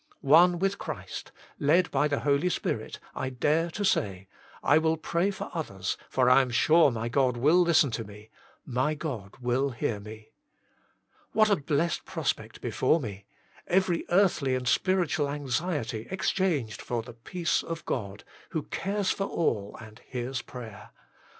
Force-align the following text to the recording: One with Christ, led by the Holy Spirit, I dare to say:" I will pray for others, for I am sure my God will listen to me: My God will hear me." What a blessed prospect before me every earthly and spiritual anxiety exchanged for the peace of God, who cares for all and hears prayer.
One 0.23 0.57
with 0.57 0.79
Christ, 0.79 1.31
led 1.59 1.91
by 1.91 2.07
the 2.07 2.21
Holy 2.21 2.49
Spirit, 2.49 2.97
I 3.13 3.29
dare 3.29 3.69
to 3.69 3.85
say:" 3.85 4.27
I 4.73 4.79
will 4.79 4.97
pray 4.97 5.29
for 5.29 5.51
others, 5.53 5.95
for 6.09 6.27
I 6.27 6.41
am 6.41 6.49
sure 6.49 6.89
my 6.89 7.07
God 7.07 7.37
will 7.37 7.61
listen 7.61 7.91
to 7.91 8.03
me: 8.03 8.31
My 8.65 8.95
God 8.95 9.35
will 9.41 9.69
hear 9.69 9.99
me." 9.99 10.31
What 11.33 11.51
a 11.51 11.55
blessed 11.55 12.03
prospect 12.03 12.61
before 12.61 12.99
me 12.99 13.25
every 13.67 14.05
earthly 14.09 14.55
and 14.55 14.67
spiritual 14.67 15.29
anxiety 15.29 16.07
exchanged 16.09 16.81
for 16.81 17.03
the 17.03 17.13
peace 17.13 17.61
of 17.61 17.85
God, 17.85 18.23
who 18.49 18.63
cares 18.63 19.11
for 19.11 19.25
all 19.25 19.77
and 19.79 20.01
hears 20.07 20.41
prayer. 20.41 20.89